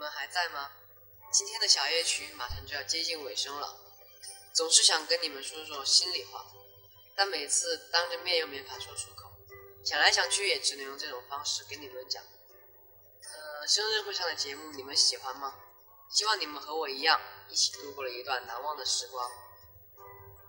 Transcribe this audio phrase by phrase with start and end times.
[0.00, 0.70] 们还在吗？
[1.30, 3.76] 今天的小夜曲马上就要接近尾声了，
[4.54, 6.46] 总是想跟你们说说心里话，
[7.14, 9.30] 但每次当着面又没法说出口，
[9.84, 12.24] 想来想去也只能用这种方式跟你们讲。
[12.24, 15.54] 呃，生日会上的节目你们喜欢吗？
[16.08, 19.30] 希望你们和我一样，一起度过了一段难忘的时光。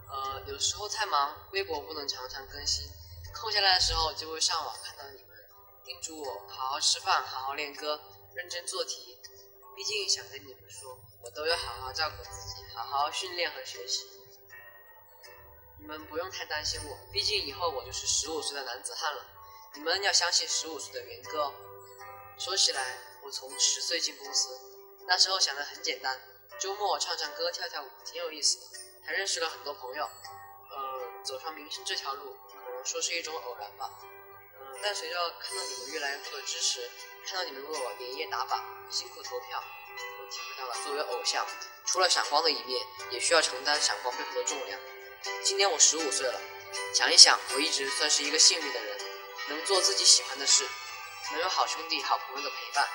[0.09, 2.89] 呃，有时候太忙，微博不能常常更新，
[3.35, 5.37] 空下来的时候就会上网看到你们
[5.83, 8.01] 叮嘱我好好吃饭，好好练歌。
[8.33, 9.17] 认真做题，
[9.75, 14.05] 毕竟想跟你们说，我都要好好照顾自己，好好训练和学习。
[15.79, 19.25] 你们不用太担心我，毕竟以后我就是十五岁的男子汉了。
[19.73, 21.53] 你们要相信十五岁的元哥哦。
[22.37, 24.49] 说起来，我从十岁进公司，
[25.07, 26.19] 那时候想的很简单，
[26.59, 30.03] 周末唱唱歌、跳跳舞，挺有意思的，还认识了很多朋友。
[30.05, 33.89] 呃，走上明星这条路，可能说是一种偶然吧。
[34.81, 36.89] 但随着看到你们越来越多的支持。
[37.23, 39.63] 看到你们为我连夜打榜、辛苦投票，
[40.19, 41.45] 我体会到了作为偶像，
[41.85, 44.79] 除了闪光的一面，也需要承担闪光背后的重量。
[45.43, 46.41] 今年我十五岁了，
[46.95, 48.97] 想一想，我一直算是一个幸运的人，
[49.49, 50.67] 能做自己喜欢的事，
[51.31, 52.89] 能有好兄弟、好朋友的陪伴，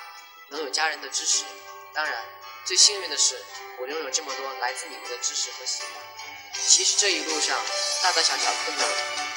[0.49, 1.45] 能有家人的支持。
[1.93, 2.25] 当然，
[2.65, 3.41] 最幸运的是，
[3.79, 5.91] 我拥有这么多来自你们的支持和喜欢。
[6.67, 7.57] 其实这一路上，
[8.03, 8.87] 大大小小困难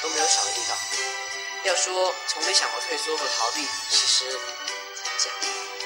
[0.02, 1.19] 都没有少遇到。
[1.70, 4.36] 要说从没想过退缩和逃避，其实。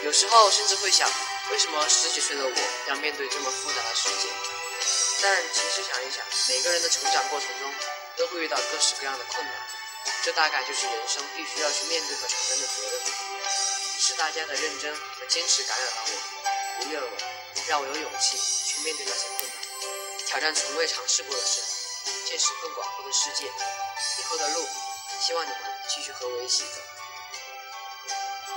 [0.02, 1.06] 有时候甚至会想，
[1.50, 2.52] 为什么十几岁的我
[2.88, 4.32] 要面对这么复杂的世界？
[5.20, 7.70] 但其实想一想，每个人的成长过程中
[8.16, 9.55] 都会遇到各式各样的困难，
[10.22, 13.00] 这大概就是人生必须要去面对和承担的责任。
[13.98, 17.12] 是大家的认真和坚持感染了我，鼓励了我，
[17.68, 21.60] 让我有勇气去面对那些困难，挑战从未尝试过的事，
[22.24, 23.44] 见识更广阔的世界。
[24.18, 24.66] 以后的路，
[25.27, 25.58] 希望你们
[25.89, 26.83] 继续和我一起走。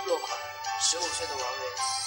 [0.06, 0.38] 落款。
[0.82, 2.06] 十五岁的王源。